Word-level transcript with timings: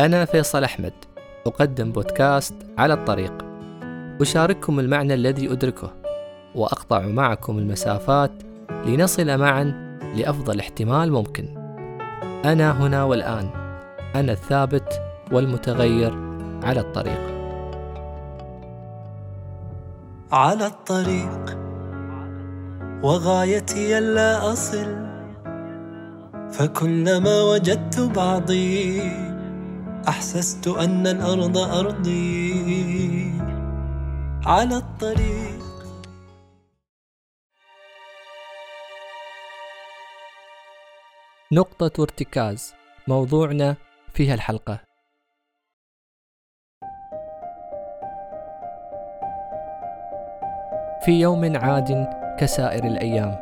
أنا 0.00 0.24
فيصل 0.24 0.64
أحمد 0.64 0.92
أقدم 1.46 1.92
بودكاست 1.92 2.54
على 2.78 2.94
الطريق. 2.94 3.32
أشارككم 4.20 4.80
المعنى 4.80 5.14
الذي 5.14 5.52
أدركه 5.52 5.92
وأقطع 6.54 7.00
معكم 7.00 7.58
المسافات 7.58 8.30
لنصل 8.86 9.38
معا 9.38 9.98
لأفضل 10.16 10.60
احتمال 10.60 11.12
ممكن. 11.12 11.44
أنا 12.44 12.70
هنا 12.70 13.04
والآن 13.04 13.48
أنا 14.14 14.32
الثابت 14.32 15.02
والمتغير 15.32 16.14
على 16.62 16.80
الطريق. 16.80 17.34
على 20.32 20.66
الطريق 20.66 21.58
وغايتي 23.02 23.98
ألا 23.98 24.52
أصل 24.52 24.96
فكلما 26.52 27.42
وجدت 27.42 28.00
بعضي 28.00 29.23
أحسست 30.08 30.68
أن 30.68 31.06
الأرض 31.06 31.58
أرضي 31.58 33.32
على 34.46 34.76
الطريق. 34.76 35.64
نقطة 41.52 42.02
ارتكاز. 42.02 42.74
موضوعنا 43.08 43.76
في 44.14 44.28
هالحلقة. 44.30 44.80
في 51.04 51.20
يوم 51.20 51.56
عاد 51.56 52.08
كسائر 52.38 52.84
الأيام. 52.84 53.36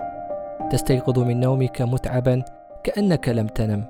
تستيقظ 0.70 1.18
من 1.18 1.40
نومك 1.40 1.82
متعبا 1.82 2.44
كأنك 2.84 3.28
لم 3.28 3.46
تنم. 3.46 3.84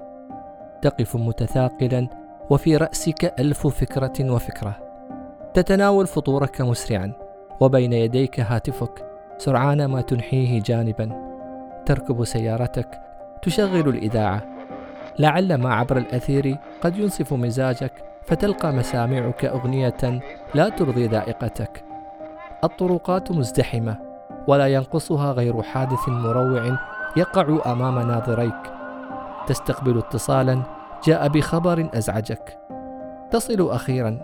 تقف 0.82 1.16
متثاقلا 1.16 2.21
وفي 2.50 2.76
رأسك 2.76 3.34
ألف 3.40 3.66
فكرة 3.66 4.30
وفكرة. 4.32 4.78
تتناول 5.54 6.06
فطورك 6.06 6.60
مسرعا 6.60 7.12
وبين 7.60 7.92
يديك 7.92 8.40
هاتفك 8.40 9.06
سرعان 9.38 9.84
ما 9.84 10.00
تنحيه 10.00 10.62
جانبا. 10.62 11.32
تركب 11.86 12.24
سيارتك 12.24 13.00
تشغل 13.42 13.88
الإذاعة. 13.88 14.42
لعل 15.18 15.54
ما 15.54 15.74
عبر 15.74 15.96
الأثير 15.96 16.56
قد 16.80 16.96
ينصف 16.96 17.32
مزاجك 17.32 17.92
فتلقى 18.26 18.72
مسامعك 18.72 19.44
أغنية 19.44 20.20
لا 20.54 20.68
ترضي 20.68 21.06
ذائقتك. 21.06 21.84
الطرقات 22.64 23.32
مزدحمة 23.32 23.96
ولا 24.46 24.66
ينقصها 24.66 25.32
غير 25.32 25.62
حادث 25.62 26.08
مروع 26.08 26.78
يقع 27.16 27.72
أمام 27.72 27.98
ناظريك. 27.98 28.72
تستقبل 29.46 29.98
اتصالا 29.98 30.62
جاء 31.04 31.28
بخبر 31.28 31.90
أزعجك. 31.94 32.58
تصل 33.30 33.70
أخيرا 33.70 34.18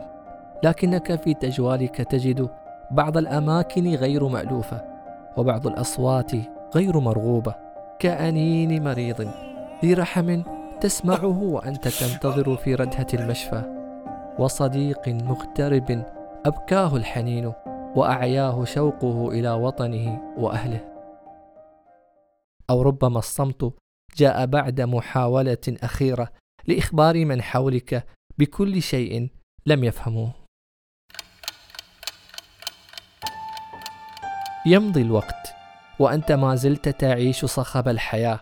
لكنك 0.62 1.20
في 1.20 1.34
تجوالك 1.34 1.96
تجد 1.96 2.48
بعض 2.90 3.16
الأماكن 3.16 3.94
غير 3.94 4.28
مألوفة 4.28 4.84
وبعض 5.36 5.66
الأصوات 5.66 6.32
غير 6.74 7.00
مرغوبة 7.00 7.54
كأنين 7.98 8.84
مريض 8.84 9.30
ذي 9.84 9.94
رحم 9.94 10.42
تسمعه 10.80 11.42
وأنت 11.42 11.88
تنتظر 11.88 12.56
في 12.56 12.74
ردهة 12.74 13.06
المشفى. 13.14 13.62
وصديق 14.38 15.08
مغترب 15.08 16.04
أبكاه 16.46 16.96
الحنين 16.96 17.52
وأعياه 17.96 18.64
شوقه 18.64 19.28
إلى 19.28 19.50
وطنه 19.50 20.20
وأهله. 20.38 20.80
أو 22.70 22.82
ربما 22.82 23.18
الصمت 23.18 23.72
جاء 24.16 24.46
بعد 24.46 24.80
محاولة 24.80 25.76
أخيرة. 25.82 26.28
لإخبار 26.68 27.24
من 27.24 27.42
حولك 27.42 28.06
بكل 28.38 28.82
شيء 28.82 29.28
لم 29.66 29.84
يفهموه. 29.84 30.32
يمضي 34.66 35.02
الوقت 35.02 35.54
وأنت 35.98 36.32
ما 36.32 36.54
زلت 36.54 36.88
تعيش 36.88 37.44
صخب 37.44 37.88
الحياة، 37.88 38.40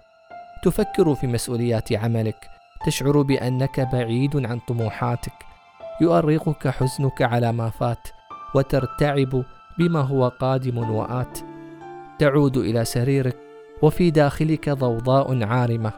تفكر 0.64 1.14
في 1.14 1.26
مسؤوليات 1.26 1.92
عملك، 1.92 2.48
تشعر 2.86 3.22
بأنك 3.22 3.80
بعيد 3.80 4.46
عن 4.46 4.58
طموحاتك، 4.58 5.44
يؤرقك 6.00 6.68
حزنك 6.68 7.22
على 7.22 7.52
ما 7.52 7.70
فات، 7.70 8.08
وترتعب 8.54 9.44
بما 9.78 10.00
هو 10.00 10.28
قادم 10.28 10.78
وآت. 10.78 11.38
تعود 12.18 12.56
إلى 12.56 12.84
سريرك 12.84 13.36
وفي 13.82 14.10
داخلك 14.10 14.70
ضوضاء 14.70 15.44
عارمة 15.44 15.92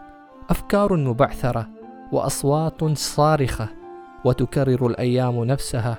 أفكار 0.51 0.97
مبعثرة 0.97 1.78
وأصوات 2.13 2.85
صارخة 2.99 3.69
وتكرر 4.25 4.87
الأيام 4.87 5.45
نفسها. 5.45 5.99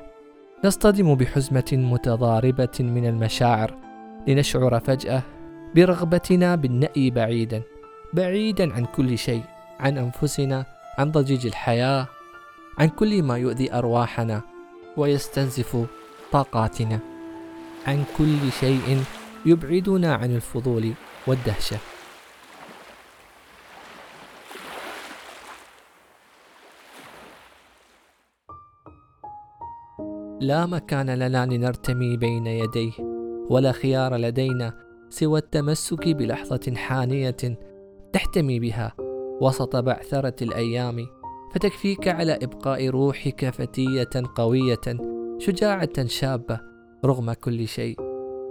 نصطدم 0.66 1.16
بحزمة 1.16 1.70
متضاربة 1.74 2.78
من 2.80 3.06
المشاعر 3.06 3.76
لنشعر 4.28 4.80
فجأة 4.80 5.24
برغبتنا 5.76 6.56
بالنأي 6.56 7.10
بعيدا 7.10 7.62
بعيدا 8.14 8.74
عن 8.74 8.86
كل 8.86 9.18
شيء 9.18 9.44
عن 9.80 9.98
أنفسنا 9.98 10.66
عن 10.98 11.12
ضجيج 11.12 11.46
الحياة 11.46 12.08
عن 12.80 12.90
كل 12.90 13.24
ما 13.24 13.38
يؤذي 13.38 13.74
أرواحنا 13.74 14.42
ويستنزف 14.98 15.86
طاقاتنا 16.32 17.00
عن 17.88 18.04
كل 18.18 18.52
شيء 18.60 19.04
يبعدنا 19.46 20.16
عن 20.16 20.36
الفضول 20.36 20.92
والدهشة. 21.28 21.78
لا 30.42 30.66
مكان 30.66 31.10
لنا 31.10 31.46
لنرتمي 31.46 32.18
بين 32.18 32.48
يديه 32.48 32.92
ولا 33.50 33.72
خيار 33.72 34.16
لدينا 34.16 34.74
سوى 35.10 35.40
التمسك 35.40 36.08
بلحظة 36.08 36.74
حانية 36.76 37.60
تحتمي 38.14 38.60
بها 38.60 38.94
وسط 39.42 39.76
بعثرة 39.76 40.36
الأيام. 40.42 41.06
فتكفيك 41.54 42.08
على 42.08 42.40
إبقاء 42.42 42.88
روحك 42.88 43.50
فتية 43.50 44.10
قوية 44.36 44.98
شجاعة 45.38 46.06
شابة 46.06 46.60
رغم 47.06 47.34
كل 47.34 47.68
شيء. 47.68 47.98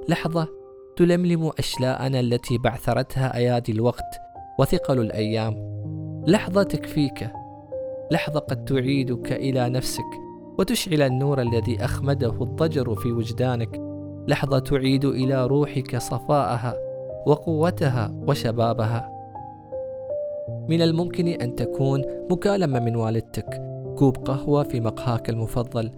لحظة 0.08 0.48
تلملم 0.96 1.50
أشلاءنا 1.58 2.20
التي 2.20 2.58
بعثرتها 2.58 3.36
أيادي 3.36 3.72
الوقت 3.72 4.20
وثقل 4.58 5.00
الأيام. 5.00 5.54
لحظة 6.26 6.62
تكفيك 6.62 7.30
لحظة 8.12 8.40
قد 8.40 8.64
تعيدك 8.64 9.32
إلى 9.32 9.68
نفسك. 9.68 10.27
وتشعل 10.58 11.02
النور 11.02 11.40
الذي 11.40 11.84
أخمده 11.84 12.42
الضجر 12.42 12.94
في 12.94 13.12
وجدانك. 13.12 13.80
لحظة 14.28 14.58
تعيد 14.58 15.04
إلى 15.04 15.46
روحك 15.46 15.96
صفاءها 15.96 16.74
وقوتها 17.26 18.14
وشبابها. 18.28 19.10
من 20.68 20.82
الممكن 20.82 21.28
أن 21.28 21.54
تكون 21.54 22.04
مكالمة 22.30 22.80
من 22.80 22.96
والدتك. 22.96 23.62
كوب 23.98 24.16
قهوة 24.16 24.62
في 24.62 24.80
مقهاك 24.80 25.30
المفضل. 25.30 25.90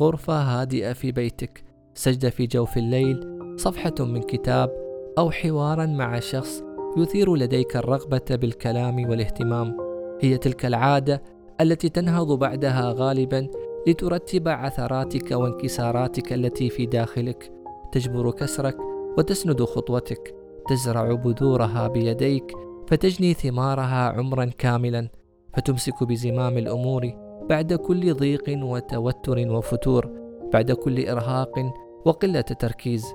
غرفة 0.00 0.34
هادئة 0.34 0.92
في 0.92 1.12
بيتك. 1.12 1.64
سجدة 1.94 2.30
في 2.30 2.46
جوف 2.46 2.76
الليل. 2.76 3.38
صفحة 3.56 3.94
من 4.00 4.22
كتاب 4.22 4.72
أو 5.18 5.30
حوارا 5.30 5.86
مع 5.86 6.20
شخص 6.20 6.62
يثير 6.96 7.34
لديك 7.34 7.76
الرغبة 7.76 8.24
بالكلام 8.30 9.08
والاهتمام. 9.08 9.76
هي 10.20 10.38
تلك 10.38 10.66
العادة 10.66 11.22
التي 11.60 11.88
تنهض 11.88 12.38
بعدها 12.38 12.94
غالبا 12.96 13.48
لترتب 13.86 14.48
عثراتك 14.48 15.30
وانكساراتك 15.30 16.32
التي 16.32 16.70
في 16.70 16.86
داخلك. 16.86 17.52
تجبر 17.92 18.30
كسرك 18.30 18.76
وتسند 19.18 19.62
خطوتك. 19.62 20.34
تزرع 20.68 21.12
بذورها 21.12 21.88
بيديك 21.88 22.52
فتجني 22.86 23.34
ثمارها 23.34 24.08
عمرا 24.08 24.44
كاملا. 24.44 25.08
فتمسك 25.56 26.04
بزمام 26.04 26.58
الأمور 26.58 27.12
بعد 27.48 27.72
كل 27.72 28.14
ضيق 28.14 28.44
وتوتر 28.48 29.38
وفتور 29.38 30.10
بعد 30.52 30.72
كل 30.72 31.08
إرهاق 31.08 31.72
وقلة 32.04 32.40
تركيز. 32.40 33.06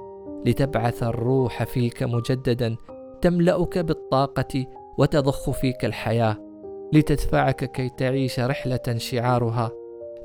لتبعث 0.46 1.04
الروح 1.04 1.64
فيك 1.64 2.04
مجددا. 2.04 2.76
تملأك 3.22 3.78
بالطاقة 3.78 4.66
وتضخ 4.98 5.52
فيك 5.52 5.86
الحياة. 5.86 6.38
لتدفعك 6.94 7.72
كي 7.72 7.90
تعيش 7.90 8.40
رحلة 8.40 8.98
شعارها. 8.98 9.72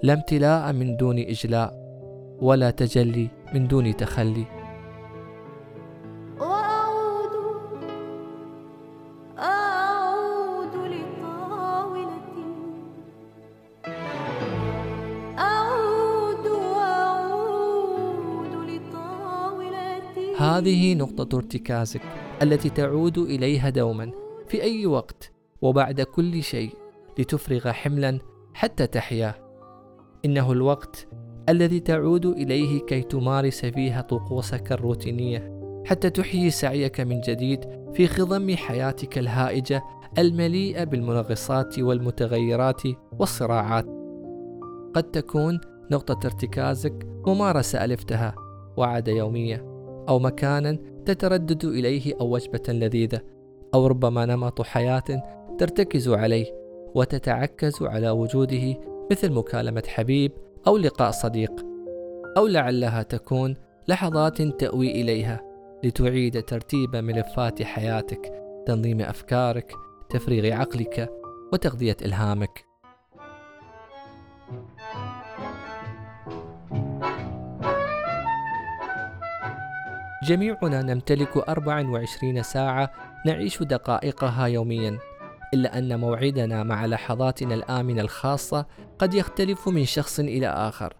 لا 0.05 0.13
امتلاء 0.13 0.73
من 0.73 0.97
دون 0.97 1.19
إجلاء 1.19 1.73
ولا 2.41 2.71
تجلي 2.71 3.29
من 3.55 3.69
دون 3.69 3.97
تخلي. 3.97 4.45
هذه 20.39 20.95
نقطة 20.95 21.37
ارتكازك 21.37 22.01
التي 22.43 22.71
تعود 22.71 23.19
إليها 23.19 23.71
دوما 23.71 24.13
في 24.49 24.63
أي 24.63 24.87
وقت 24.87 25.33
وبعد 25.63 26.01
كل 26.01 26.43
شيء 26.43 26.71
لتفرغ 27.19 27.73
حملا 27.73 28.19
حتى 28.55 28.87
تحيا. 28.87 29.44
إنه 30.25 30.53
الوقت 30.53 31.07
الذي 31.49 31.81
تعود 31.81 32.27
إليه 32.27 32.81
كي 32.81 33.03
تمارس 33.03 33.67
فيها 33.67 34.01
طقوسك 34.01 34.73
الروتينية 34.73 35.55
حتى 35.85 36.11
تحيي 36.11 36.51
سعيك 36.51 37.01
من 37.01 37.21
جديد 37.21 37.65
في 37.95 38.07
خضم 38.07 38.57
حياتك 38.57 39.19
الهائجة 39.19 39.83
المليئة 40.19 40.85
بالمنغصات 40.85 41.79
والمتغيرات 41.79 42.83
والصراعات. 43.19 43.87
قد 44.95 45.03
تكون 45.03 45.61
نقطة 45.91 46.27
ارتكازك 46.27 47.07
ممارسة 47.27 47.85
ألفتها 47.85 48.35
وعادة 48.77 49.13
يومية 49.13 49.65
أو 50.09 50.19
مكانا 50.19 50.79
تتردد 51.07 51.65
إليه 51.65 52.15
أو 52.21 52.35
وجبة 52.35 52.63
لذيذة 52.69 53.21
أو 53.75 53.87
ربما 53.87 54.27
نمط 54.27 54.63
حياة 54.63 55.23
ترتكز 55.59 56.09
عليه 56.09 56.47
وتتعكز 56.95 57.83
على 57.83 58.11
وجوده 58.11 58.94
مثل 59.11 59.33
مكالمة 59.33 59.83
حبيب 59.89 60.33
أو 60.67 60.77
لقاء 60.77 61.11
صديق 61.11 61.67
أو 62.37 62.47
لعلها 62.47 63.03
تكون 63.03 63.57
لحظات 63.89 64.43
تأوي 64.43 64.91
إليها 64.91 65.41
لتعيد 65.85 66.43
ترتيب 66.43 66.97
ملفات 66.97 67.63
حياتك 67.63 68.33
تنظيم 68.67 69.01
أفكارك 69.01 69.73
تفريغ 70.11 70.53
عقلك 70.55 71.11
وتغذية 71.53 71.97
إلهامك. 72.03 72.65
جميعنا 80.25 80.83
نمتلك 80.83 81.37
24 81.37 82.43
ساعة 82.43 82.91
نعيش 83.27 83.63
دقائقها 83.63 84.47
يوميا. 84.47 84.99
إلا 85.55 85.79
أن 85.79 86.01
موعدنا 86.01 86.63
مع 86.63 86.87
لحظاتنا 86.87 87.55
الآمنة 87.55 88.01
الخاصة 88.01 88.67
قد 88.99 89.15
يختلف 89.15 89.69
من 89.69 89.85
شخص 89.85 90.21
إلى 90.21 90.47
آخر. 90.47 90.95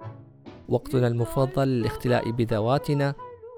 وقتنا 0.69 1.07
المفضل 1.07 1.69
للاختلاء 1.69 2.31
بذواتنا 2.31 3.15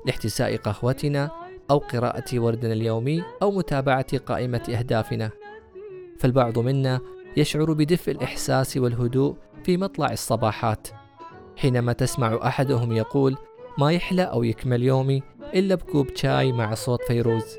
لاحتساء 0.06 0.56
قهوتنا 0.56 1.30
أو 1.70 1.78
قراءة 1.78 2.38
وردنا 2.38 2.72
اليومي 2.72 3.22
أو 3.42 3.50
متابعة 3.50 4.18
قائمة 4.18 4.62
أهدافنا. 4.78 5.30
فالبعض 6.18 6.58
منا 6.58 7.00
يشعر 7.36 7.72
بدفء 7.72 8.12
الإحساس 8.12 8.76
والهدوء 8.76 9.36
في 9.64 9.76
مطلع 9.76 10.12
الصباحات. 10.12 10.88
حينما 11.56 11.92
تسمع 11.92 12.38
أحدهم 12.46 12.92
يقول 12.92 13.36
ما 13.78 13.92
يحلى 13.92 14.22
أو 14.22 14.42
يكمل 14.42 14.82
يومي 14.82 15.22
إلا 15.54 15.74
بكوب 15.74 16.06
شاي 16.14 16.52
مع 16.52 16.74
صوت 16.74 17.02
فيروز. 17.02 17.56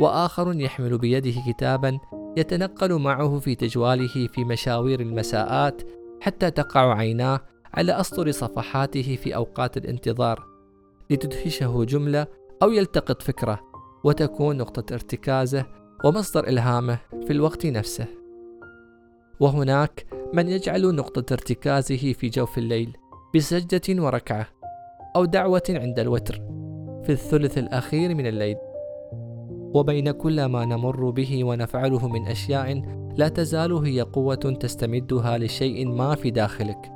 وآخر 0.00 0.60
يحمل 0.60 0.98
بيده 0.98 1.52
كتابا 1.52 1.98
يتنقل 2.36 2.94
معه 2.98 3.38
في 3.38 3.54
تجواله 3.54 4.26
في 4.26 4.44
مشاوير 4.44 5.00
المساءات 5.00 5.82
حتى 6.20 6.50
تقع 6.50 6.94
عيناه 6.94 7.40
على 7.74 8.00
أسطر 8.00 8.30
صفحاته 8.30 9.16
في 9.22 9.34
أوقات 9.34 9.76
الانتظار 9.76 10.46
لتدهشه 11.10 11.84
جملة 11.84 12.26
أو 12.62 12.70
يلتقط 12.70 13.22
فكرة 13.22 13.60
وتكون 14.04 14.56
نقطة 14.56 14.94
ارتكازه 14.94 15.66
ومصدر 16.04 16.48
إلهامه 16.48 16.98
في 17.26 17.32
الوقت 17.32 17.66
نفسه. 17.66 18.06
وهناك 19.40 20.06
من 20.32 20.48
يجعل 20.48 20.94
نقطة 20.94 21.32
ارتكازه 21.32 22.12
في 22.12 22.28
جوف 22.28 22.58
الليل 22.58 22.96
بسجدة 23.34 24.02
وركعة 24.02 24.46
أو 25.16 25.24
دعوة 25.24 25.62
عند 25.68 25.98
الوتر 25.98 26.34
في 27.04 27.12
الثلث 27.12 27.58
الأخير 27.58 28.14
من 28.14 28.26
الليل. 28.26 28.56
وبين 29.74 30.10
كل 30.10 30.44
ما 30.44 30.64
نمر 30.64 31.10
به 31.10 31.44
ونفعله 31.44 32.08
من 32.08 32.26
أشياء 32.26 32.82
لا 33.16 33.28
تزال 33.28 33.72
هي 33.72 34.00
قوة 34.00 34.34
تستمدها 34.34 35.38
لشيء 35.38 35.88
ما 35.88 36.14
في 36.14 36.30
داخلك 36.30 36.92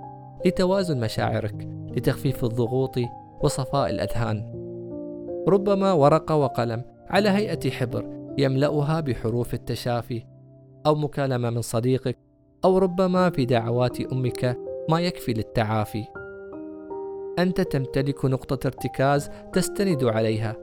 لتوازن 0.46 1.00
مشاعرك 1.00 1.68
لتخفيف 1.96 2.44
الضغوط 2.44 2.98
وصفاء 3.42 3.90
الأذهان. 3.90 4.52
ربما 5.48 5.92
ورقة 5.92 6.36
وقلم 6.36 6.82
على 7.08 7.28
هيئة 7.28 7.70
حبر 7.70 8.32
يملأها 8.38 9.00
بحروف 9.00 9.54
التشافي 9.54 10.22
أو 10.86 10.94
مكالمة 10.94 11.50
من 11.50 11.60
صديقك 11.60 12.18
أو 12.64 12.78
ربما 12.78 13.30
في 13.30 13.44
دعوات 13.44 14.00
أمك 14.00 14.58
ما 14.90 15.00
يكفي 15.00 15.32
للتعافي. 15.32 16.04
أنت 17.38 17.60
تمتلك 17.60 18.24
نقطة 18.24 18.66
ارتكاز 18.66 19.30
تستند 19.52 20.04
عليها 20.04 20.56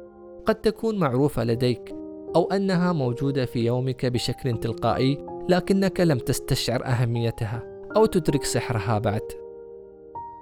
قد 0.45 0.55
تكون 0.55 0.99
معروفة 0.99 1.43
لديك 1.43 1.98
أو 2.35 2.51
أنها 2.51 2.93
موجودة 2.93 3.45
في 3.45 3.65
يومك 3.65 4.05
بشكل 4.05 4.57
تلقائي 4.57 5.25
لكنك 5.49 5.99
لم 5.99 6.17
تستشعر 6.17 6.85
أهميتها 6.85 7.63
أو 7.95 8.05
تدرك 8.05 8.43
سحرها 8.43 8.99
بعد. 8.99 9.21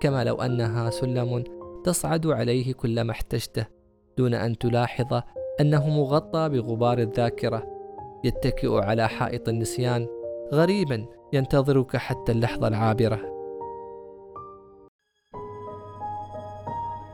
كما 0.01 0.24
لو 0.24 0.36
أنها 0.36 0.89
سلم 0.89 1.44
تصعد 1.84 2.28
عليه 2.28 2.74
كلما 2.74 3.12
احتجته 3.12 3.66
دون 4.18 4.34
أن 4.34 4.57
تلاحظ 4.57 5.22
أنه 5.62 5.89
مغطى 5.89 6.50
بغبار 6.50 7.00
الذاكرة. 7.00 7.63
يتكئ 8.24 8.74
على 8.74 9.10
حائط 9.10 9.50
النسيان 9.50 10.07
غريبا 10.54 11.06
ينتظرك 11.34 11.98
حتى 11.98 12.31
اللحظة 12.31 12.68
العابرة. 12.68 13.19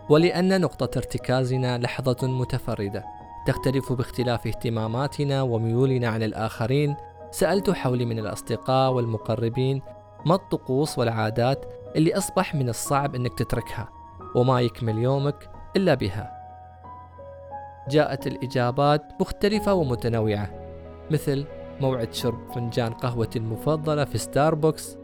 ولأن 0.10 0.62
نقطة 0.62 0.98
ارتكازنا 0.98 1.78
لحظة 1.78 2.28
متفردة. 2.28 3.23
تختلف 3.48 3.94
باختلاف 3.94 4.48
اهتماماتنا 4.48 5.42
وميولنا 5.42 6.07
عن 6.07 6.24
الآخرين. 6.24 6.95
سألت 7.31 7.69
حولي 7.69 8.06
من 8.06 8.19
الأصدقاء 8.19 8.92
والمقربين 8.92 9.81
ما 10.25 10.36
الطقوس 10.36 11.00
والعادات 11.00 11.66
اللي 11.95 12.18
أصبح 12.18 12.56
من 12.56 12.69
الصعب 12.69 13.16
أنك 13.16 13.34
تتركها 13.34 13.90
وما 14.36 14.62
يكمل 14.62 14.98
يومك 14.98 15.50
إلا 15.75 15.94
بها. 15.94 16.44
جاءت 17.90 18.28
الإجابات 18.28 19.04
مختلفة 19.22 19.74
ومتنوعة 19.74 20.50
مثل 21.12 21.46
موعد 21.81 22.13
شرب 22.13 22.51
فنجان 22.56 22.94
قهوتي 22.94 23.39
المفضلة 23.39 24.06
في 24.06 24.18
ستاربكس 24.18 24.98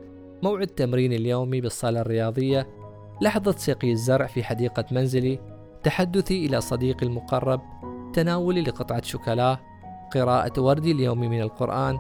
موعد 0.44 0.68
تمرين 0.68 1.13
اليومي 1.13 1.62
بالصالة 1.62 2.01
الرياضية 2.01 2.68
لحظة 3.21 3.51
سقي 3.51 3.92
الزرع 3.92 4.27
في 4.27 4.44
حديقة 4.44 4.85
منزلي 4.92 5.39
تحدثي 5.83 6.45
إلى 6.45 6.62
صديقي 6.62 7.06
المقرب 7.06 7.62
تناولي 8.13 8.61
لقطعة 8.61 9.01
شوكولا 9.03 9.57
قراءة 10.13 10.61
وردي 10.61 10.91
اليومي 10.91 11.27
من 11.27 11.41
القرآن. 11.41 12.00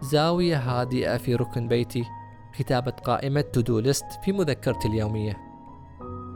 زاوية 0.00 0.56
هادئة 0.56 1.16
في 1.16 1.34
ركن 1.34 1.68
بيتي. 1.68 2.04
كتابة 2.58 2.90
قائمة 2.90 3.40
تو 3.40 3.78
ليست 3.78 4.06
في 4.24 4.32
مذكرتي 4.32 4.88
اليومية. 4.88 5.36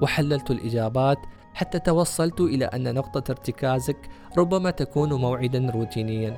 وحللت 0.02 0.50
الإجابات 0.50 1.18
حتى 1.54 1.78
توصلت 1.78 2.40
إلى 2.40 2.64
أن 2.64 2.94
نقطة 2.94 3.30
ارتكازك 3.30 4.08
ربما 4.38 4.70
تكون 4.70 5.12
موعدا 5.12 5.70
روتينيا 5.70 6.36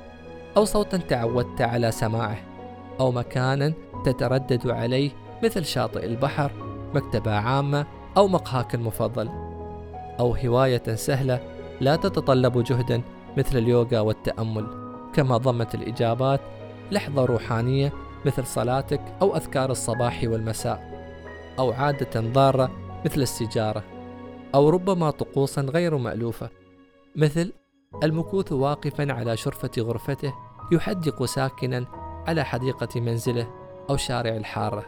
أو 0.57 0.65
صوتا 0.65 0.97
تعودت 0.97 1.61
على 1.61 1.91
سماعه 1.91 2.39
أو 3.01 3.13
مكانا 3.13 3.73
تتردد 4.05 4.69
عليه 4.69 5.11
مثل 5.45 5.65
شاطئ 5.65 6.07
البحر 6.07 6.53
مكتبة 6.95 7.33
عامة 7.33 7.87
أو 8.17 8.29
مقهاك 8.29 8.75
المفضل 8.75 9.29
أو 10.21 10.35
هواية 10.35 10.95
سهلة 10.95 11.56
لا 11.81 11.97
تتطلب 11.97 12.65
جهدا 12.65 13.03
مثل 13.37 13.59
اليوغا 13.59 14.01
والتأمل 14.01 14.67
كما 15.13 15.37
ضمت 15.37 15.75
الإجابات 15.75 16.41
لحظة 16.91 17.25
روحانية 17.25 17.93
مثل 18.27 18.47
صلاتك 18.47 19.01
أو 19.23 19.37
أذكار 19.37 19.71
الصباح 19.71 20.21
والمساء 20.25 20.97
أو 21.59 21.73
عادة 21.73 22.21
ضارة 22.21 22.71
مثل 23.05 23.23
السجارة 23.23 23.85
أو 24.55 24.69
ربما 24.69 25.11
طقوسا 25.11 25.61
غير 25.61 25.97
مألوفة. 25.97 26.51
مثل 27.17 27.53
المكوث 28.03 28.53
واقفا 28.53 29.13
على 29.13 29.37
شرفة 29.37 29.71
غرفته 29.79 30.35
يحدق 30.73 31.25
ساكنا 31.25 31.87
على 32.27 32.45
حديقة 32.45 33.01
منزله 33.01 33.51
أو 33.91 33.97
شارع 33.97 34.37
الحارة. 34.37 34.85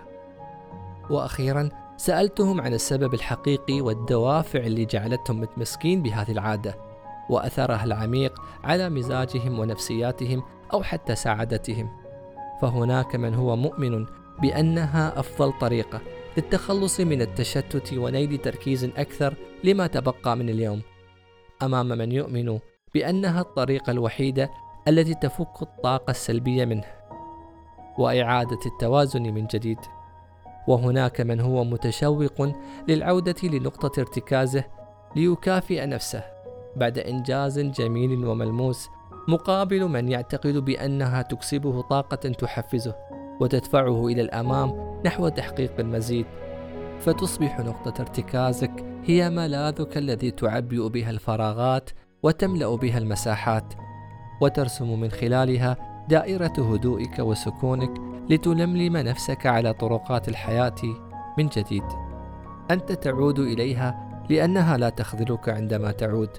وأخيرا 1.10 1.68
سألتهم 1.98 2.60
عن 2.60 2.74
السبب 2.74 3.14
الحقيقي 3.14 3.80
والدوافع 3.80 4.58
اللي 4.58 4.84
جعلتهم 4.84 5.40
متمسكين 5.40 6.02
بهذه 6.02 6.30
العادة 6.30 6.74
وأثرها 7.30 7.84
العميق 7.84 8.40
على 8.64 8.88
مزاجهم 8.88 9.58
ونفسياتهم 9.58 10.42
أو 10.72 10.82
حتى 10.82 11.14
سعادتهم. 11.14 11.88
فهناك 12.62 13.16
من 13.16 13.34
هو 13.34 13.56
مؤمن 13.56 14.06
بأنها 14.42 15.20
أفضل 15.20 15.52
طريقة 15.58 16.00
للتخلص 16.36 17.00
من 17.00 17.22
التشتت 17.22 17.92
ونيل 17.92 18.38
تركيز 18.38 18.84
أكثر 18.84 19.34
لما 19.64 19.86
تبقى 19.86 20.36
من 20.36 20.48
اليوم. 20.48 20.82
أمام 21.62 21.88
من 21.88 22.12
يؤمن 22.12 22.58
بأنها 22.94 23.40
الطريقة 23.40 23.90
الوحيدة 23.90 24.50
التي 24.88 25.14
تفك 25.14 25.62
الطاقة 25.62 26.10
السلبية 26.10 26.64
منه 26.64 26.86
وإعادة 27.98 28.58
التوازن 28.66 29.22
من 29.22 29.46
جديد. 29.46 29.78
وهناك 30.68 31.20
من 31.20 31.40
هو 31.40 31.64
متشوق 31.64 32.52
للعودة 32.88 33.34
لنقطة 33.42 34.00
ارتكازه 34.00 34.64
ليكافئ 35.16 35.86
نفسه 35.86 36.24
بعد 36.76 36.98
إنجاز 36.98 37.60
جميل 37.60 38.26
وملموس 38.26 38.88
مقابل 39.28 39.88
من 39.88 40.08
يعتقد 40.08 40.56
بأنها 40.56 41.22
تكسبه 41.22 41.80
طاقة 41.80 42.16
تحفزه 42.16 42.94
وتدفعه 43.40 44.06
إلى 44.06 44.22
الأمام 44.22 45.00
نحو 45.06 45.28
تحقيق 45.28 45.72
المزيد. 45.78 46.26
فتصبح 47.00 47.60
نقطة 47.60 48.00
ارتكازك 48.00 48.84
هي 49.04 49.30
ملاذك 49.30 49.98
الذي 49.98 50.30
تعبئ 50.30 50.88
بها 50.88 51.10
الفراغات 51.10 51.90
وتملأ 52.22 52.76
بها 52.76 52.98
المساحات 52.98 53.74
وترسم 54.42 55.00
من 55.00 55.10
خلالها 55.10 55.76
دائرة 56.08 56.72
هدوئك 56.72 57.18
وسكونك 57.18 58.07
لتلملم 58.30 58.96
نفسك 58.96 59.46
على 59.46 59.72
طرقات 59.72 60.28
الحياة 60.28 60.74
من 61.38 61.46
جديد. 61.48 61.84
أنت 62.70 62.92
تعود 62.92 63.38
إليها 63.38 64.08
لأنها 64.30 64.76
لا 64.76 64.88
تخذلك 64.88 65.48
عندما 65.48 65.92
تعود. 65.92 66.30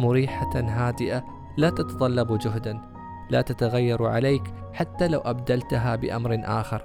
مريحة 0.00 0.60
هادئة 0.60 1.24
لا 1.56 1.70
تتطلب 1.70 2.38
جهدا. 2.38 2.80
لا 3.30 3.40
تتغير 3.40 4.06
عليك 4.06 4.42
حتى 4.72 5.08
لو 5.08 5.20
أبدلتها 5.20 5.96
بأمر 5.96 6.40
آخر. 6.44 6.82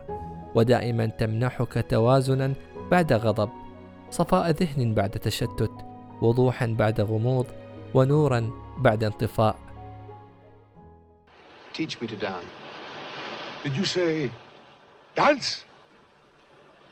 ودائما 0.56 1.06
تمنحك 1.06 1.86
توازنا 1.90 2.54
بعد 2.92 3.14
غضب. 3.14 3.50
صفاء 4.12 4.50
ذهن 4.50 4.94
بعد 4.94 5.10
تشتت. 5.10 5.72
وضوحا 6.22 6.66
بعد 6.66 7.02
غموض. 7.02 7.46
ونورا 7.94 8.52
بعد 8.78 9.04
انطفاء. 9.04 9.56
Teach 11.74 12.02
me 12.02 12.08
to 12.08 12.16
dance. 12.16 12.52
Did 13.64 13.76
you 13.76 13.86
say 13.86 14.30
dance? 15.16 15.66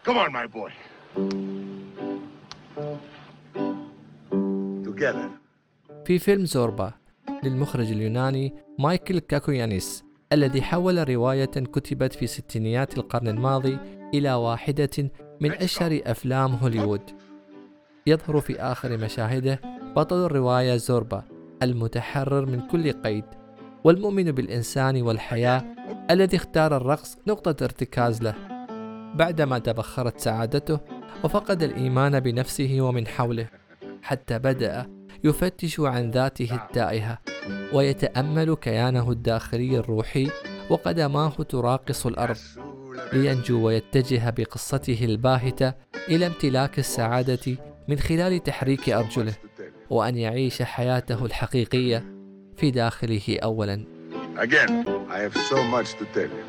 Come 0.05 0.17
on, 0.17 0.31
my 0.31 0.47
boy. 0.47 0.71
Together. 4.85 5.29
في 6.05 6.19
فيلم 6.19 6.45
زوربا 6.45 6.93
للمخرج 7.43 7.91
اليوناني 7.91 8.53
مايكل 8.79 9.19
كاكويانيس 9.19 10.03
الذي 10.33 10.61
حول 10.61 11.09
رواية 11.09 11.45
كتبت 11.45 12.13
في 12.13 12.27
ستينيات 12.27 12.97
القرن 12.97 13.27
الماضي 13.27 13.77
إلى 14.13 14.33
واحدة 14.33 15.11
من 15.41 15.51
أشهر 15.51 16.01
أفلام 16.05 16.53
هوليوود 16.53 17.01
يظهر 18.07 18.41
في 18.41 18.59
آخر 18.61 18.97
مشاهده 18.97 19.61
بطل 19.95 20.25
الرواية 20.25 20.75
زوربا 20.75 21.23
المتحرر 21.63 22.45
من 22.45 22.67
كل 22.67 22.91
قيد 22.91 23.25
والمؤمن 23.83 24.31
بالإنسان 24.31 25.01
والحياة 25.01 25.65
الذي 26.11 26.37
اختار 26.37 26.77
الرقص 26.77 27.17
نقطة 27.27 27.63
ارتكاز 27.63 28.23
له. 28.23 28.35
بعدما 29.15 29.59
تبخرت 29.59 30.19
سعادته 30.19 30.79
وفقد 31.23 31.63
الإيمان 31.63 32.19
بنفسه 32.19 32.77
ومن 32.81 33.07
حوله 33.07 33.47
حتى 34.01 34.39
بدأ 34.39 34.89
يفتش 35.23 35.79
عن 35.79 36.11
ذاته 36.11 36.55
التائهة 36.55 37.17
ويتأمل 37.73 38.55
كيانه 38.55 39.11
الداخلي 39.11 39.77
الروحي 39.77 40.29
وقدماه 40.69 41.29
تراقص 41.29 42.05
الأرض 42.05 42.37
لينجو 43.13 43.67
ويتجه 43.67 44.29
بقصته 44.29 45.05
الباهتة 45.05 45.73
إلى 46.09 46.27
امتلاك 46.27 46.79
السعادة 46.79 47.57
من 47.87 47.99
خلال 47.99 48.43
تحريك 48.43 48.89
أرجله 48.89 49.33
وأن 49.89 50.17
يعيش 50.17 50.61
حياته 50.61 51.25
الحقيقية 51.25 52.16
في 52.57 52.71
داخله 52.71 53.37
أولا 53.43 53.85
Again, 54.37 54.85
I 55.09 55.19
have 55.25 55.35
so 55.51 55.63
much 55.75 55.89
to 55.99 56.05
tell 56.15 56.29
you. 56.39 56.45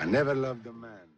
I 0.00 0.04
never 0.06 0.34
loved 0.34 0.66
a 0.66 0.72
man. 0.72 1.08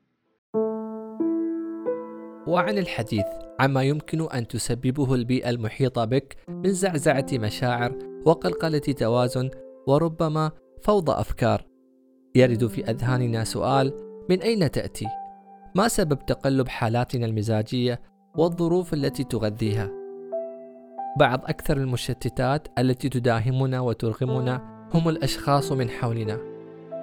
وعن 2.46 2.78
الحديث 2.78 3.24
عما 3.60 3.82
يمكن 3.82 4.28
أن 4.30 4.48
تسببه 4.48 5.14
البيئة 5.14 5.50
المحيطة 5.50 6.04
بك 6.04 6.36
من 6.48 6.72
زعزعة 6.72 7.26
مشاعر 7.32 7.98
وقلقلة 8.26 8.78
توازن 8.78 9.50
وربما 9.86 10.50
فوضى 10.82 11.12
أفكار 11.12 11.66
يرد 12.34 12.66
في 12.66 12.90
أذهاننا 12.90 13.44
سؤال 13.44 13.92
من 14.30 14.42
أين 14.42 14.70
تأتي؟ 14.70 15.06
ما 15.74 15.88
سبب 15.88 16.26
تقلب 16.26 16.68
حالاتنا 16.68 17.26
المزاجية 17.26 18.00
والظروف 18.36 18.94
التي 18.94 19.24
تغذيها؟ 19.24 19.99
بعض 21.16 21.40
أكثر 21.44 21.76
المشتتات 21.76 22.68
التي 22.78 23.08
تداهمنا 23.08 23.80
وترغمنا 23.80 24.86
هم 24.94 25.08
الأشخاص 25.08 25.72
من 25.72 25.90
حولنا 25.90 26.38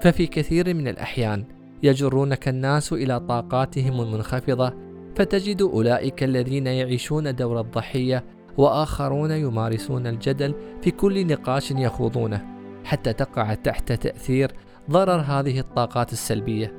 ففي 0.02 0.28
كثير 0.28 0.74
من 0.74 0.88
الأحيان 0.88 1.44
يجرونك 1.84 2.48
الناس 2.48 2.94
إلى 2.94 3.20
طاقاتهم 3.20 4.02
المنخفضة 4.02 4.74
فتجد 5.16 5.62
أولئك 5.62 6.24
الذين 6.24 6.68
يعيشون 6.68 7.36
دور 7.36 7.60
الضحية 7.60 8.24
وآخرون 8.58 9.32
يمارسون 9.32 10.08
الجدل 10.08 10.54
في 10.82 10.92
كل 10.92 11.28
نقاش 11.28 11.72
يخوضونه 11.72 12.46
حتى 12.84 13.14
تقع 13.14 13.54
تحت 13.54 13.92
تأثير 13.92 14.52
ضرر 14.92 15.22
هذه 15.22 15.60
الطاقات 15.60 16.14
السلبية. 16.14 16.74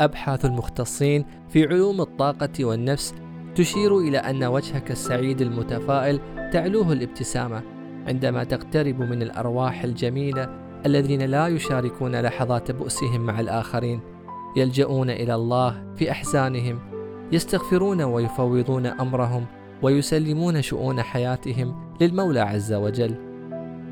أبحاث 0.00 0.44
المختصين 0.44 1.24
في 1.48 1.66
علوم 1.66 2.00
الطاقة 2.00 2.64
والنفس 2.64 3.14
تشير 3.54 3.98
إلى 3.98 4.18
أن 4.18 4.44
وجهك 4.44 4.90
السعيد 4.90 5.40
المتفائل 5.40 6.20
تعلوه 6.52 6.92
الابتسامة 6.92 7.62
عندما 8.06 8.44
تقترب 8.44 9.00
من 9.00 9.22
الأرواح 9.22 9.84
الجميلة 9.84 10.48
الذين 10.86 11.22
لا 11.22 11.46
يشاركون 11.46 12.20
لحظات 12.20 12.70
بؤسهم 12.70 13.20
مع 13.20 13.40
الآخرين. 13.40 14.00
يلجؤون 14.56 15.10
إلى 15.10 15.34
الله 15.34 15.94
في 15.96 16.10
أحزانهم 16.10 16.78
يستغفرون 17.32 18.02
ويفوضون 18.02 18.86
أمرهم 18.86 19.46
ويسلمون 19.82 20.62
شؤون 20.62 21.02
حياتهم 21.02 21.94
للمولى 22.00 22.40
عز 22.40 22.72
وجل. 22.72 23.14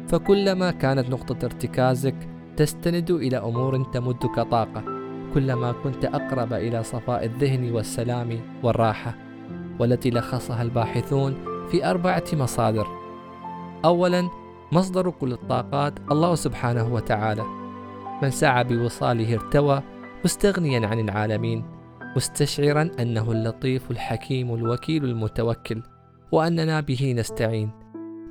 فكلما 0.09 0.71
كانت 0.71 1.11
نقطة 1.11 1.45
ارتكازك 1.45 2.15
تستند 2.57 3.11
إلى 3.11 3.37
أمور 3.37 3.85
تمدك 3.85 4.35
طاقة 4.35 4.85
كلما 5.35 5.73
كنت 5.73 6.05
أقرب 6.05 6.53
إلى 6.53 6.83
صفاء 6.83 7.25
الذهن 7.25 7.73
والسلام 7.73 8.41
والراحة. 8.63 9.30
والتي 9.81 10.11
لخصها 10.11 10.63
الباحثون 10.63 11.35
في 11.71 11.91
أربعة 11.91 12.25
مصادر. 12.33 12.87
أولا 13.85 14.29
مصدر 14.73 15.11
كل 15.11 15.33
الطاقات 15.33 15.95
الله 16.11 16.35
سبحانه 16.35 16.95
وتعالى. 16.95 17.45
من 18.23 18.31
سعى 18.31 18.65
بوصاله 18.65 19.35
ارتوى 19.35 19.83
مستغنيا 20.25 20.87
عن 20.87 21.01
العالمين 21.01 21.65
مستشعرا 22.17 22.91
أنه 23.01 23.33
اللطيف 23.33 23.91
الحكيم 23.91 24.55
الوكيل 24.55 25.05
المتوكل 25.05 25.83
وأننا 26.33 26.81
به 26.81 27.15
نستعين. 27.17 27.71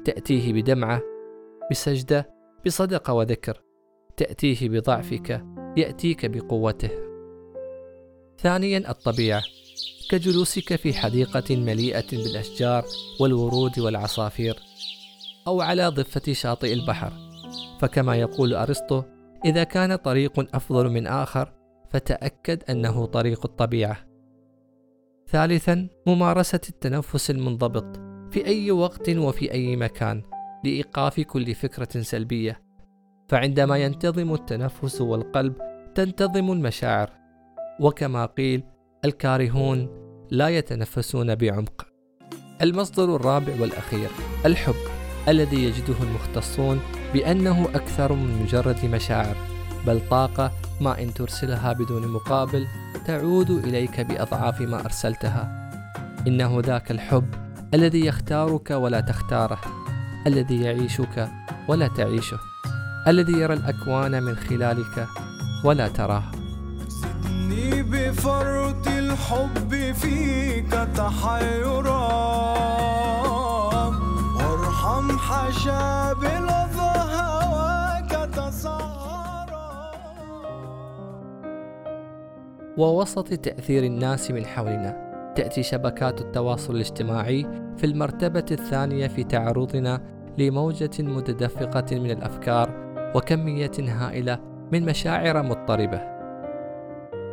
تأتيه 0.05 0.53
بدمعة 0.53 1.01
بسجدة 1.71 2.29
بصدقة 2.65 3.13
وذكر. 3.13 3.61
تأتيه 4.17 4.69
بضعفك 4.69 5.45
يأتيك 5.77 6.25
بقوته. 6.25 6.89
ثانيا 8.37 8.89
الطبيعة. 8.89 9.41
كجلوسك 10.09 10.75
في 10.75 10.93
حديقة 10.93 11.55
مليئة 11.55 12.09
بالأشجار 12.11 12.85
والورود 13.19 13.79
والعصافير 13.79 14.55
أو 15.47 15.61
على 15.61 15.87
ضفة 15.87 16.33
شاطئ 16.33 16.73
البحر. 16.73 17.13
فكما 17.79 18.15
يقول 18.15 18.53
أرسطو 18.53 19.03
إذا 19.45 19.63
كان 19.63 19.95
طريق 19.95 20.55
أفضل 20.55 20.89
من 20.89 21.07
آخر 21.07 21.53
فتأكد 21.91 22.63
أنه 22.69 23.05
طريق 23.05 23.45
الطبيعة. 23.45 23.97
ثالثا 25.27 25.87
ممارسة 26.07 26.61
التنفس 26.69 27.31
المنضبط 27.31 27.99
في 28.31 28.45
أي 28.45 28.71
وقت 28.71 29.09
وفي 29.09 29.51
أي 29.51 29.75
مكان 29.75 30.23
لإيقاف 30.63 31.19
كل 31.19 31.55
فكرة 31.55 32.01
سلبية. 32.01 32.61
فعندما 33.29 33.77
ينتظم 33.77 34.33
التنفس 34.33 35.01
والقلب 35.01 35.53
تنتظم 35.95 36.51
المشاعر. 36.51 37.19
وكما 37.79 38.25
قيل 38.25 38.63
الكارهون 39.05 39.89
لا 40.31 40.49
يتنفسون 40.49 41.35
بعمق. 41.35 41.87
المصدر 42.61 43.15
الرابع 43.15 43.61
والأخير 43.61 44.09
الحب 44.45 44.75
الذي 45.27 45.63
يجده 45.63 45.95
المختصون 46.03 46.79
بأنه 47.13 47.65
أكثر 47.75 48.13
من 48.13 48.43
مجرد 48.43 48.85
مشاعر 48.85 49.35
بل 49.87 50.01
طاقة 50.09 50.51
ما 50.81 51.01
إن 51.01 51.13
ترسلها 51.13 51.73
بدون 51.73 52.07
مقابل 52.07 52.67
تعود 53.05 53.49
إليك 53.49 54.01
بأضعاف 54.01 54.61
ما 54.61 54.85
أرسلتها. 54.85 55.69
إنه 56.27 56.61
ذاك 56.65 56.91
الحب 56.91 57.25
الذي 57.73 58.05
يختارك 58.05 58.71
ولا 58.71 58.99
تختاره 59.01 59.59
الذي 60.27 60.61
يعيشك 60.61 61.29
ولا 61.67 61.87
تعيشه 61.87 62.39
الذي 63.07 63.33
يرى 63.33 63.53
الأكوان 63.53 64.23
من 64.23 64.35
خلالك 64.35 65.07
ولا 65.63 65.87
تراه. 65.87 66.23
زدني 66.23 66.38
بفرط 68.09 68.87
الحب 68.87 69.93
فيك 69.93 70.71
تحيرا. 70.97 72.09
وارحم 74.35 75.17
حشا 75.17 76.13
بلظى 76.13 76.93
هواك 77.15 78.29
تسعرا 78.33 79.91
ووسط 82.77 83.33
تأثير 83.33 83.83
الناس 83.83 84.31
من 84.31 84.45
حولنا 84.45 85.09
تأتي 85.35 85.63
شبكات 85.63 86.21
التواصل 86.21 86.75
الاجتماعي 86.75 87.47
في 87.77 87.85
المرتبة 87.85 88.45
الثانية 88.51 89.07
في 89.07 89.23
تعرضنا 89.23 90.01
لموجة 90.37 91.01
متدفقة 91.03 91.99
من 91.99 92.11
الأفكار 92.11 92.69
وكمية 93.15 93.71
هائلة 93.79 94.39
من 94.71 94.85
مشاعر 94.85 95.43
مضطربة. 95.43 96.18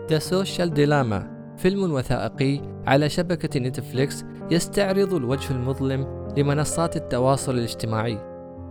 The 0.09 0.21
Social 0.21 0.71
Dilemma 0.71 1.37
فيلم 1.57 1.93
وثائقي 1.93 2.61
على 2.87 3.09
شبكة 3.09 3.61
نتفليكس 3.61 4.25
يستعرض 4.51 5.15
الوجه 5.15 5.51
المظلم 5.51 6.33
لمنصات 6.37 6.97
التواصل 6.97 7.55
الاجتماعي 7.55 8.19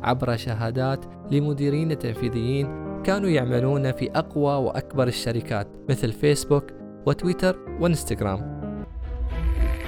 عبر 0.04 0.36
شهادات 0.38 1.06
لمديرين 1.32 2.00
تنفيذيين 2.00 2.68
كانوا 3.04 3.30
يعملون 3.30 3.92
في 3.92 4.12
أقوى 4.12 4.66
وأكبر 4.66 5.08
الشركات 5.08 5.68
مثل 5.90 6.12
فيسبوك 6.12 6.64
وتويتر 7.06 7.58
وإنستغرام 7.80 8.56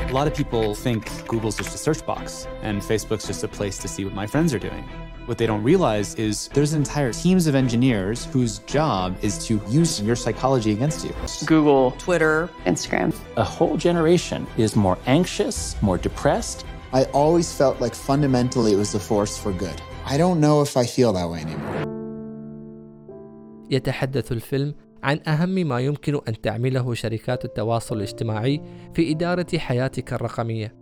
A 0.09 0.13
lot 0.13 0.27
of 0.27 0.33
people 0.33 0.73
think 0.73 1.03
Google's 1.27 1.57
just 1.57 1.75
a 1.75 1.77
search 1.77 2.05
box 2.05 2.47
and 2.61 2.81
Facebook's 2.81 3.27
just 3.27 3.43
a 3.43 3.47
place 3.47 3.77
to 3.77 3.87
see 3.87 4.05
what 4.05 4.13
my 4.13 4.25
friends 4.25 4.53
are 4.53 4.59
doing. 4.59 5.06
What 5.26 5.38
they 5.38 5.46
don't 5.46 5.62
realize 5.62 6.14
is 6.16 6.48
there's 6.54 6.74
entire 6.74 7.12
teams 7.12 7.46
of 7.46 7.54
engineers 7.54 8.18
whose 8.32 8.58
job 8.76 9.16
is 9.22 9.34
to 9.46 9.60
use 9.68 10.02
your 10.02 10.16
psychology 10.16 10.72
against 10.72 11.04
you. 11.04 11.12
Google, 11.46 11.92
Twitter, 11.92 12.48
Instagram. 12.66 13.14
A 13.36 13.44
whole 13.44 13.76
generation 13.76 14.46
is 14.56 14.74
more 14.74 14.98
anxious, 15.06 15.56
more 15.80 15.98
depressed. 15.98 16.66
I 16.92 17.04
always 17.20 17.48
felt 17.52 17.80
like 17.80 17.94
fundamentally 17.94 18.72
it 18.72 18.80
was 18.84 18.94
a 18.94 19.00
force 19.00 19.38
for 19.38 19.52
good. 19.52 19.78
I 20.04 20.18
don't 20.18 20.40
know 20.40 20.60
if 20.60 20.76
I 20.76 20.84
feel 20.84 21.12
that 21.12 21.28
way 21.30 21.40
anymore. 21.40 21.86
يتحدث 23.70 24.32
الفيلم 24.32 24.74
عن 25.02 25.20
أهم 25.28 25.48
ما 25.68 25.80
يمكن 25.80 26.20
أن 26.28 26.40
تعمله 26.40 26.94
شركات 26.94 27.44
التواصل 27.44 27.96
الاجتماعي 27.96 28.62
في 28.94 29.10
إدارة 29.10 29.58
حياتك 29.58 30.12
الرقمية 30.12 30.74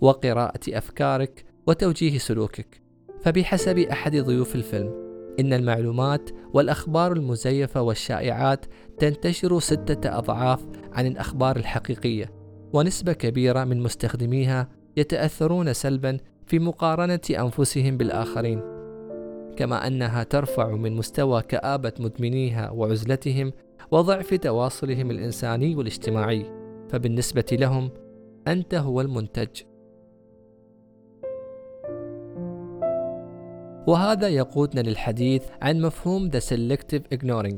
وقراءة 0.00 0.60
أفكارك 0.68 1.44
وتوجيه 1.66 2.18
سلوكك. 2.18 2.81
فبحسب 3.23 3.77
أحد 3.77 4.15
ضيوف 4.15 4.55
الفيلم، 4.55 4.91
إن 5.39 5.53
المعلومات 5.53 6.29
والأخبار 6.53 7.13
المزيفة 7.13 7.81
والشائعات 7.81 8.65
تنتشر 8.99 9.59
ستة 9.59 10.17
أضعاف 10.17 10.65
عن 10.93 11.07
الأخبار 11.07 11.55
الحقيقية، 11.55 12.31
ونسبة 12.73 13.13
كبيرة 13.13 13.63
من 13.63 13.79
مستخدميها 13.79 14.69
يتأثرون 14.97 15.73
سلبا 15.73 16.17
في 16.45 16.59
مقارنة 16.59 17.19
أنفسهم 17.31 17.97
بالآخرين. 17.97 18.61
كما 19.57 19.87
أنها 19.87 20.23
ترفع 20.23 20.75
من 20.75 20.95
مستوى 20.95 21.41
كآبة 21.41 21.93
مدمنيها 21.99 22.69
وعزلتهم 22.69 23.51
وضعف 23.91 24.33
تواصلهم 24.33 25.11
الإنساني 25.11 25.75
والاجتماعي، 25.75 26.45
فبالنسبة 26.89 27.45
لهم 27.51 27.89
أنت 28.47 28.75
هو 28.75 29.01
المنتج. 29.01 29.49
وهذا 33.87 34.27
يقودنا 34.27 34.81
للحديث 34.81 35.43
عن 35.61 35.81
مفهوم 35.81 36.29
The 36.29 36.41
Selective 36.41 37.17
Ignoring 37.17 37.57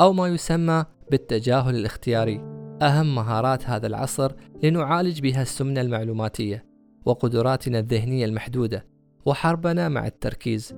أو 0.00 0.12
ما 0.12 0.28
يسمى 0.28 0.84
بالتجاهل 1.10 1.74
الاختياري. 1.74 2.40
أهم 2.82 3.14
مهارات 3.14 3.66
هذا 3.66 3.86
العصر 3.86 4.32
لنعالج 4.62 5.20
بها 5.20 5.42
السمنة 5.42 5.80
المعلوماتية 5.80 6.64
وقدراتنا 7.06 7.78
الذهنية 7.78 8.24
المحدودة 8.24 8.86
وحربنا 9.26 9.88
مع 9.88 10.06
التركيز. 10.06 10.74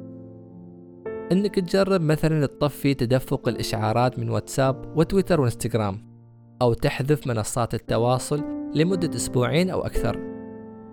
إنك 1.33 1.55
تجرب 1.55 2.01
مثلا 2.01 2.47
تطفي 2.47 2.95
تدفق 2.95 3.49
الإشعارات 3.49 4.19
من 4.19 4.31
واتساب 4.31 4.99
وتويتر 4.99 5.41
وإنستغرام 5.41 6.15
أو 6.63 6.73
تحذف 6.73 7.27
منصات 7.27 7.75
التواصل 7.75 8.45
لمدة 8.75 9.17
أسبوعين 9.17 9.71
أو 9.71 9.87
أكثر 9.87 10.35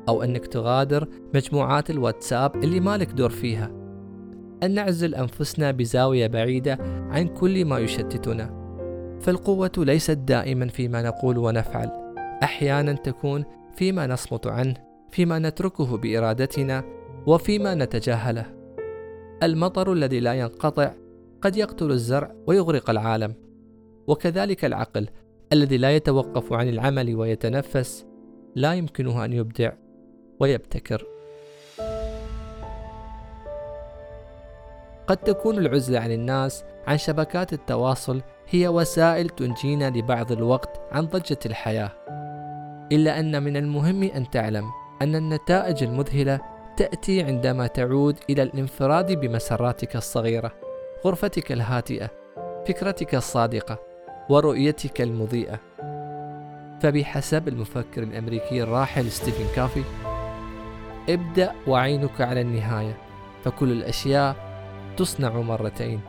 أو 0.10 0.24
إنك 0.24 0.48
تغادر 0.48 1.08
مجموعات 1.36 1.90
الواتساب 1.90 2.56
اللي 2.56 2.80
مالك 2.80 3.12
دور 3.12 3.30
فيها. 3.30 3.81
أن 4.64 4.74
نعزل 4.74 5.16
أنفسنا 5.16 5.72
بزاوية 5.72 6.28
بعيدة 6.28 6.78
عن 7.10 7.28
كل 7.28 7.66
ما 7.66 7.80
يشتتنا. 7.80 8.62
فالقوة 9.22 9.72
ليست 9.78 10.12
دائما 10.12 10.68
فيما 10.68 11.02
نقول 11.02 11.38
ونفعل. 11.38 11.90
أحيانا 12.44 12.94
تكون 12.94 13.46
فيما 13.76 14.08
نصمت 14.08 14.48
عنه 14.48 14.74
فيما 15.12 15.40
نتركه 15.40 15.98
بإرادتنا 15.98 16.84
وفيما 17.28 17.76
نتجاهله. 17.76 18.46
المطر 19.44 19.94
الذي 19.94 20.20
لا 20.20 20.34
ينقطع 20.34 20.92
قد 21.42 21.56
يقتل 21.56 21.92
الزرع 21.92 22.32
ويغرق 22.48 22.90
العالم. 22.90 23.34
وكذلك 24.08 24.66
العقل 24.66 25.08
الذي 25.54 25.78
لا 25.78 25.96
يتوقف 25.96 26.54
عن 26.54 26.70
العمل 26.70 27.16
ويتنفس 27.16 28.06
لا 28.56 28.74
يمكنه 28.74 29.26
أن 29.26 29.34
يبدع 29.34 29.72
ويبتكر. 30.40 31.06
قد 35.08 35.18
تكون 35.18 35.58
العزلة 35.58 36.00
عن 36.00 36.12
الناس 36.12 36.64
عن 36.88 36.98
شبكات 36.98 37.54
التواصل 37.54 38.22
هي 38.50 38.68
وسائل 38.68 39.30
تنجينا 39.30 39.90
لبعض 39.90 40.32
الوقت 40.32 40.82
عن 40.92 41.06
ضجة 41.06 41.40
الحياة. 41.46 41.92
إلا 42.92 43.20
أن 43.20 43.44
من 43.44 43.58
المهم 43.58 44.04
أن 44.04 44.30
تعلم 44.30 44.66
أن 45.02 45.16
النتائج 45.16 45.84
المذهلة 45.84 46.42
تأتي 46.78 47.24
عندما 47.24 47.68
تعود 47.68 48.18
إلى 48.30 48.44
الانفراد 48.44 49.20
بمسراتك 49.20 49.96
الصغيرة 49.96 50.52
غرفتك 51.06 51.52
الهادئة 51.52 52.10
فكرتك 52.68 53.16
الصادقة 53.16 53.80
ورؤيتك 54.30 55.02
المضيئة. 55.02 55.60
فبحسب 56.82 57.48
المفكر 57.48 58.04
الأمريكي 58.04 58.64
الراحل 58.64 59.12
ستيفن 59.12 59.56
كافي 59.56 59.84
ابدأ 61.10 61.52
وعينك 61.68 62.22
على 62.22 62.42
النهاية 62.42 62.98
فكل 63.44 63.72
الأشياء 63.72 64.51
تصنع 64.98 65.42
مرتين 65.42 66.02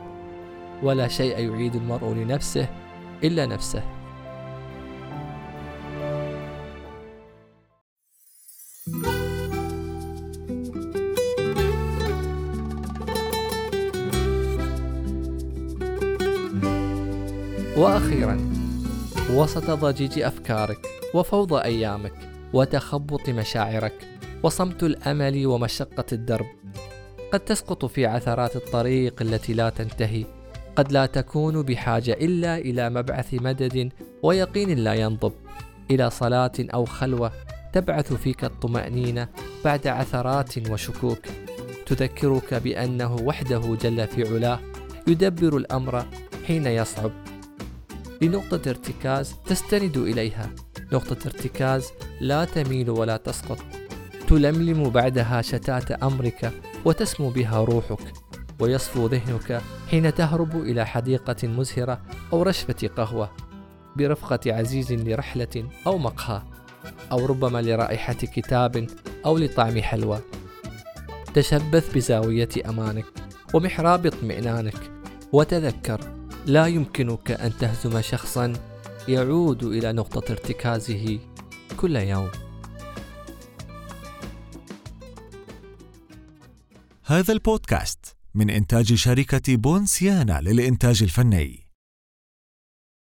ولا 0.83 1.07
شيء 1.07 1.39
يعيد 1.39 1.75
المرء 1.75 2.13
لنفسه 2.13 2.67
إلا 3.23 3.45
نفسه. 3.45 3.83
وأخيرا 17.77 18.37
وسط 19.31 19.71
ضجيج 19.71 20.19
أفكارك 20.19 20.87
وفوضى 21.13 21.63
أيامك 21.63 22.13
وتخبط 22.53 23.29
مشاعرك 23.29 24.07
وصمت 24.43 24.83
الأمل 24.83 25.47
ومشقة 25.47 26.05
الدرب 26.11 26.45
قد 27.33 27.39
تسقط 27.39 27.85
في 27.85 28.05
عثرات 28.05 28.55
الطريق 28.55 29.21
التي 29.21 29.53
لا 29.53 29.69
تنتهي. 29.69 30.25
قد 30.75 30.91
لا 30.91 31.05
تكون 31.05 31.61
بحاجة 31.61 32.11
إلا 32.11 32.57
إلى 32.57 32.89
مبعث 32.89 33.33
مدد 33.33 33.91
ويقين 34.23 34.77
لا 34.77 34.93
ينضب. 34.93 35.33
إلى 35.91 36.09
صلاة 36.09 36.51
أو 36.59 36.85
خلوة 36.85 37.31
تبعث 37.73 38.13
فيك 38.13 38.43
الطمأنينة 38.43 39.27
بعد 39.65 39.87
عثرات 39.87 40.69
وشكوك. 40.69 41.19
تذكرك 41.85 42.53
بأنه 42.53 43.15
وحده 43.15 43.77
جل 43.81 44.07
في 44.07 44.33
علاه 44.33 44.59
يدبر 45.07 45.57
الأمر 45.57 46.05
حين 46.47 46.65
يصعب. 46.65 47.11
لنقطة 48.21 48.69
ارتكاز 48.69 49.35
تستند 49.45 49.97
إليها. 49.97 50.49
نقطة 50.91 51.17
ارتكاز 51.25 51.91
لا 52.21 52.45
تميل 52.45 52.89
ولا 52.89 53.17
تسقط. 53.17 53.59
تلملم 54.27 54.89
بعدها 54.89 55.41
شتات 55.41 55.91
أمرك 55.91 56.51
وتسمو 56.85 57.29
بها 57.29 57.63
روحك 57.63 58.13
ويصفو 58.59 59.07
ذهنك 59.07 59.61
حين 59.91 60.13
تهرب 60.13 60.61
إلى 60.61 60.85
حديقة 60.85 61.47
مزهرة 61.47 62.01
أو 62.33 62.43
رشفة 62.43 62.89
قهوة 62.97 63.31
برفقة 63.95 64.39
عزيز 64.53 64.93
لرحلة 64.93 65.69
أو 65.87 65.97
مقهى 65.97 66.41
أو 67.11 67.25
ربما 67.25 67.61
لرائحة 67.61 68.13
كتاب 68.13 68.87
أو 69.25 69.37
لطعم 69.37 69.81
حلوى. 69.81 70.19
تشبث 71.33 71.93
بزاوية 71.95 72.49
أمانك 72.69 73.05
ومحراب 73.53 74.05
اطمئنانك 74.05 74.91
وتذكر 75.31 76.01
لا 76.45 76.67
يمكنك 76.67 77.31
أن 77.31 77.57
تهزم 77.57 78.01
شخصا 78.01 78.53
يعود 79.07 79.63
إلى 79.63 79.93
نقطة 79.93 80.31
ارتكازه 80.31 81.19
كل 81.77 81.95
يوم. 81.95 82.29
هذا 87.05 87.33
البودكاست 87.33 88.15
من 88.35 88.49
إنتاج 88.49 88.93
شركة 88.93 89.55
بونسيانا 89.55 90.39
للإنتاج 90.41 91.03
الفني. 91.03 91.62